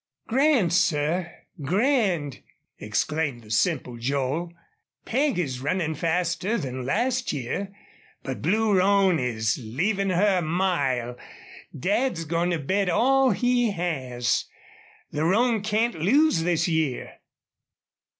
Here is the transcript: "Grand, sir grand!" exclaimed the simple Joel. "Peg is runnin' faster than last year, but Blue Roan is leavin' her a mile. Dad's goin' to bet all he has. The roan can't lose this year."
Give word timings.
"Grand, 0.27 0.73
sir 0.73 1.31
grand!" 1.61 2.41
exclaimed 2.79 3.43
the 3.43 3.51
simple 3.51 3.97
Joel. 3.97 4.51
"Peg 5.05 5.37
is 5.37 5.59
runnin' 5.61 5.93
faster 5.93 6.57
than 6.57 6.87
last 6.87 7.31
year, 7.31 7.71
but 8.23 8.41
Blue 8.41 8.73
Roan 8.75 9.19
is 9.19 9.59
leavin' 9.59 10.09
her 10.09 10.39
a 10.39 10.41
mile. 10.41 11.17
Dad's 11.79 12.25
goin' 12.25 12.49
to 12.49 12.57
bet 12.57 12.89
all 12.89 13.29
he 13.29 13.69
has. 13.73 14.45
The 15.11 15.23
roan 15.23 15.61
can't 15.61 15.93
lose 15.93 16.41
this 16.41 16.67
year." 16.67 17.19